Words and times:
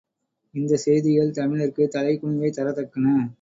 இந்தச் 0.55 0.79
செய்திகள் 0.79 1.29
தமிழர்க்குத் 1.31 1.93
தலைகுனிவைத் 1.95 2.57
தரத்தக்கன. 2.57 3.05